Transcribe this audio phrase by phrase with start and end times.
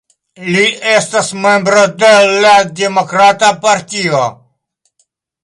[0.53, 0.61] Li
[0.93, 2.09] estas membro de
[2.47, 4.25] la Demokrata Partio.